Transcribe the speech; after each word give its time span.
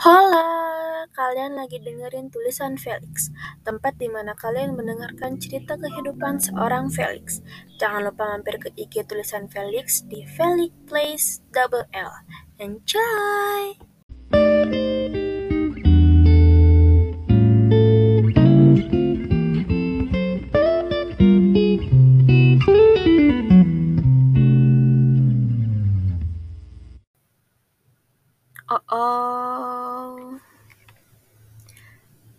Hola, 0.00 1.04
kalian 1.12 1.60
lagi 1.60 1.76
dengerin 1.76 2.32
tulisan 2.32 2.80
Felix, 2.80 3.28
tempat 3.68 4.00
di 4.00 4.08
mana 4.08 4.32
kalian 4.32 4.72
mendengarkan 4.72 5.36
cerita 5.36 5.76
kehidupan 5.76 6.40
seorang 6.40 6.88
Felix. 6.88 7.44
Jangan 7.76 8.08
lupa 8.08 8.32
mampir 8.32 8.56
ke 8.56 8.72
IG 8.80 9.04
tulisan 9.04 9.52
Felix 9.52 10.00
di 10.08 10.24
Felix 10.24 10.72
Place 10.88 11.44
Double 11.52 11.84
L. 11.92 12.16
Enjoy! 12.56 13.89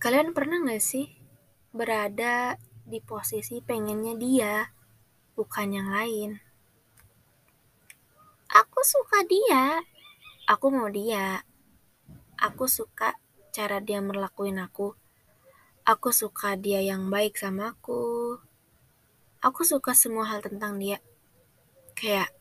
Kalian 0.02 0.34
pernah 0.34 0.58
gak 0.66 0.82
sih 0.82 1.14
berada 1.70 2.58
di 2.90 2.98
posisi 3.06 3.62
pengennya 3.62 4.18
dia, 4.18 4.66
bukan 5.38 5.78
yang 5.78 5.94
lain? 5.94 6.42
Aku 8.50 8.82
suka 8.82 9.22
dia, 9.30 9.78
aku 10.50 10.74
mau 10.74 10.90
dia. 10.90 11.46
Aku 12.34 12.66
suka 12.66 13.14
cara 13.54 13.78
dia 13.78 14.02
merlakuin 14.02 14.58
aku. 14.58 14.98
Aku 15.86 16.10
suka 16.10 16.58
dia 16.58 16.82
yang 16.82 17.14
baik 17.14 17.38
sama 17.38 17.78
aku. 17.78 18.42
Aku 19.38 19.62
suka 19.62 19.94
semua 19.94 20.26
hal 20.34 20.42
tentang 20.42 20.82
dia. 20.82 20.98
Kayak, 21.94 22.34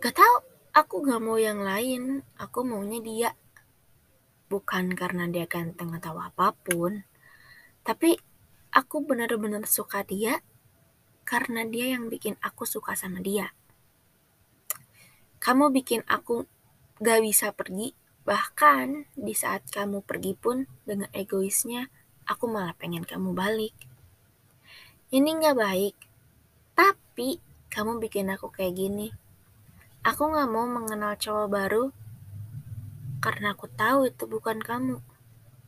gak 0.00 0.16
tau, 0.16 0.48
aku 0.72 1.04
gak 1.04 1.20
mau 1.20 1.36
yang 1.36 1.60
lain, 1.60 2.24
aku 2.40 2.64
maunya 2.64 3.04
dia. 3.04 3.30
Bukan 4.48 4.96
karena 4.96 5.28
dia 5.28 5.44
ganteng 5.44 5.92
atau 5.92 6.16
apa 6.16 6.56
pun, 6.56 7.04
tapi 7.84 8.16
aku 8.72 9.04
benar-benar 9.04 9.68
suka 9.68 10.00
dia 10.04 10.40
karena 11.28 11.68
dia 11.68 11.92
yang 11.92 12.08
bikin 12.08 12.40
aku 12.40 12.64
suka 12.64 12.96
sama 12.96 13.20
dia. 13.20 13.52
Kamu 15.38 15.68
bikin 15.68 16.00
aku 16.08 16.48
gak 17.04 17.20
bisa 17.20 17.52
pergi, 17.52 17.92
bahkan 18.24 19.04
di 19.12 19.36
saat 19.36 19.68
kamu 19.68 20.00
pergi 20.00 20.32
pun 20.32 20.64
dengan 20.88 21.12
egoisnya, 21.12 21.92
aku 22.24 22.48
malah 22.48 22.72
pengen 22.72 23.04
kamu 23.04 23.36
balik. 23.36 23.76
Ini 25.12 25.28
gak 25.44 25.56
baik, 25.60 25.96
tapi 26.72 27.44
kamu 27.68 28.00
bikin 28.00 28.32
aku 28.32 28.48
kayak 28.48 28.74
gini. 28.76 29.12
Aku 30.02 30.32
gak 30.32 30.48
mau 30.48 30.64
mengenal 30.64 31.20
cowok 31.20 31.48
baru 31.52 31.84
karena 33.18 33.54
aku 33.54 33.66
tahu 33.66 34.06
itu 34.06 34.24
bukan 34.30 34.62
kamu. 34.62 35.02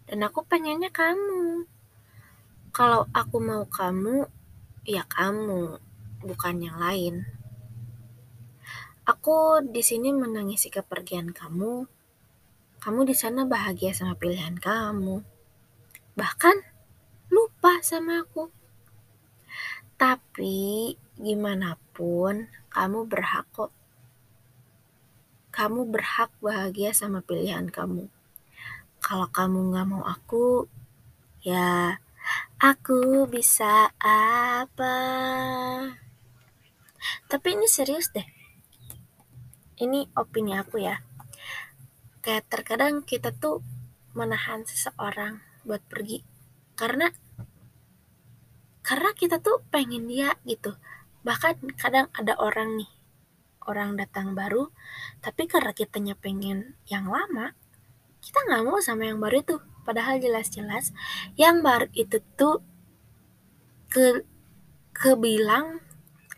Dan 0.06 0.26
aku 0.26 0.42
pengennya 0.46 0.90
kamu. 0.90 1.66
Kalau 2.70 3.10
aku 3.10 3.36
mau 3.42 3.66
kamu, 3.66 4.26
ya 4.86 5.02
kamu, 5.06 5.78
bukan 6.22 6.56
yang 6.62 6.78
lain. 6.78 7.26
Aku 9.06 9.58
di 9.66 9.82
sini 9.82 10.14
menangisi 10.14 10.70
kepergian 10.70 11.34
kamu. 11.34 11.90
Kamu 12.78 13.00
di 13.02 13.14
sana 13.18 13.42
bahagia 13.42 13.90
sama 13.90 14.14
pilihan 14.14 14.54
kamu. 14.54 15.26
Bahkan 16.14 16.56
lupa 17.34 17.82
sama 17.82 18.22
aku. 18.22 18.54
Tapi 19.98 20.94
gimana 21.18 21.76
pun 21.92 22.46
kamu 22.70 23.10
berhak 23.10 23.50
kok 23.50 23.74
kamu 25.50 25.90
berhak 25.90 26.30
bahagia 26.38 26.94
sama 26.94 27.22
pilihan 27.22 27.66
kamu. 27.70 28.06
Kalau 29.02 29.28
kamu 29.30 29.74
gak 29.74 29.86
mau 29.90 30.06
aku, 30.06 30.70
ya 31.42 31.98
aku 32.62 33.26
bisa 33.26 33.90
apa? 34.02 34.96
Tapi 37.26 37.46
ini 37.58 37.66
serius 37.66 38.14
deh. 38.14 38.26
Ini 39.80 40.12
opini 40.14 40.54
aku 40.54 40.78
ya. 40.78 41.02
Kayak 42.20 42.46
terkadang 42.52 43.02
kita 43.02 43.32
tuh 43.32 43.64
menahan 44.12 44.66
seseorang 44.66 45.40
buat 45.64 45.80
pergi 45.86 46.20
karena 46.76 47.12
karena 48.80 49.12
kita 49.14 49.38
tuh 49.38 49.62
pengen 49.70 50.08
dia 50.10 50.34
gitu. 50.44 50.76
Bahkan 51.22 51.76
kadang 51.76 52.08
ada 52.16 52.34
orang 52.40 52.80
nih, 52.80 52.90
orang 53.68 53.96
datang 53.96 54.32
baru, 54.32 54.72
tapi 55.20 55.44
karena 55.44 55.72
kitanya 55.76 56.14
pengen 56.16 56.78
yang 56.88 57.08
lama, 57.08 57.52
kita 58.20 58.38
nggak 58.46 58.64
mau 58.64 58.78
sama 58.80 59.08
yang 59.08 59.20
baru 59.20 59.40
itu. 59.40 59.56
Padahal 59.84 60.20
jelas-jelas 60.20 60.92
yang 61.34 61.64
baru 61.64 61.88
itu 61.96 62.20
tuh 62.36 62.62
ke 63.90 64.22
kebilang 64.94 65.80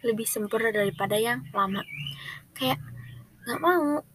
lebih 0.02 0.26
sempurna 0.26 0.70
daripada 0.70 1.18
yang 1.18 1.46
lama. 1.50 1.82
Kayak 2.54 2.80
nggak 3.44 3.60
mau 3.60 4.06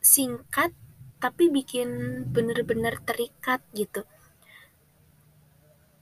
singkat 0.00 0.72
tapi 1.20 1.52
bikin 1.52 2.24
bener-bener 2.32 2.96
terikat 3.04 3.60
gitu. 3.76 4.08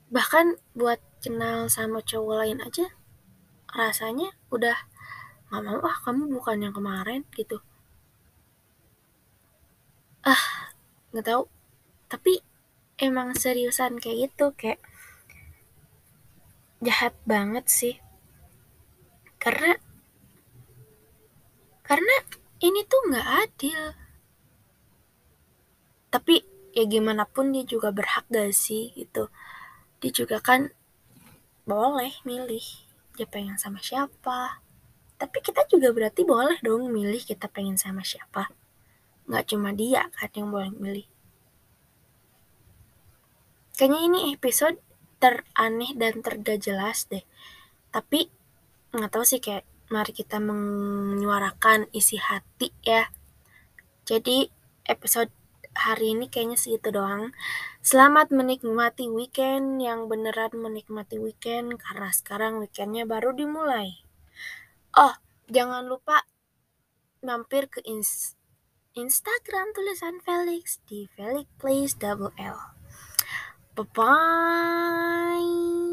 Bahkan 0.08 0.56
buat 0.78 1.02
kenal 1.18 1.66
sama 1.66 2.00
cowok 2.00 2.34
lain 2.46 2.62
aja 2.62 2.94
rasanya 3.68 4.32
udah 4.48 4.88
nggak 5.48 5.62
mau 5.64 5.80
ah 5.80 5.96
kamu 6.04 6.28
bukan 6.28 6.64
yang 6.64 6.74
kemarin 6.76 7.24
gitu. 7.32 7.58
Ah 10.24 10.72
nggak 11.12 11.26
tahu. 11.26 11.44
Tapi 12.08 12.32
emang 13.00 13.32
seriusan 13.32 13.96
kayak 13.96 14.28
gitu 14.28 14.46
kayak 14.56 14.80
jahat 16.84 17.16
banget 17.24 17.64
sih. 17.68 17.96
Karena 19.40 19.76
karena 21.80 22.14
ini 22.60 22.84
tuh 22.84 23.00
nggak 23.08 23.28
adil. 23.48 23.82
Tapi 26.12 26.34
ya 26.76 26.84
gimana 26.84 27.24
pun 27.24 27.52
dia 27.52 27.64
juga 27.64 27.88
berhak 27.92 28.28
gak 28.28 28.52
sih 28.52 28.92
gitu. 28.96 29.32
Dia 30.00 30.12
juga 30.12 30.40
kan 30.40 30.72
boleh 31.68 32.16
milih 32.24 32.64
dia 33.12 33.28
pengen 33.28 33.60
sama 33.60 33.76
siapa 33.82 34.62
tapi 35.18 35.42
kita 35.42 35.66
juga 35.66 35.90
berarti 35.90 36.22
boleh 36.22 36.62
dong 36.62 36.94
milih 36.94 37.18
kita 37.26 37.50
pengen 37.50 37.74
sama 37.74 38.06
siapa. 38.06 38.54
Nggak 39.26 39.44
cuma 39.50 39.74
dia 39.74 40.06
kan 40.14 40.30
yang 40.30 40.48
boleh 40.54 40.70
milih. 40.70 41.06
Kayaknya 43.74 44.00
ini 44.06 44.20
episode 44.34 44.78
teraneh 45.18 45.92
dan 45.98 46.22
tergak 46.22 46.62
jelas 46.62 47.10
deh. 47.10 47.26
Tapi 47.90 48.30
nggak 48.94 49.10
tahu 49.10 49.26
sih 49.26 49.42
kayak 49.42 49.66
mari 49.90 50.14
kita 50.14 50.38
menyuarakan 50.38 51.90
isi 51.90 52.16
hati 52.16 52.70
ya. 52.86 53.10
Jadi 54.06 54.48
episode 54.86 55.34
hari 55.74 56.14
ini 56.14 56.30
kayaknya 56.30 56.58
segitu 56.58 56.94
doang. 56.94 57.34
Selamat 57.82 58.30
menikmati 58.30 59.10
weekend 59.10 59.82
yang 59.82 60.06
beneran 60.06 60.54
menikmati 60.54 61.18
weekend 61.18 61.74
karena 61.78 62.10
sekarang 62.14 62.62
weekendnya 62.62 63.02
baru 63.04 63.34
dimulai. 63.34 64.07
Oh, 64.96 65.14
jangan 65.52 65.84
lupa 65.84 66.24
mampir 67.20 67.68
ke 67.68 67.84
ins 67.84 68.38
Instagram 68.96 69.70
tulisan 69.76 70.18
Felix 70.24 70.80
di 70.88 71.06
Felix 71.12 71.46
Place 71.60 71.94
Double 71.94 72.32
L. 72.40 72.58
Bye 73.76 73.86
bye. 73.94 75.87